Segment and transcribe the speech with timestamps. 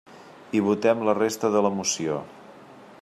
[0.59, 2.17] I votem la resta de la moció.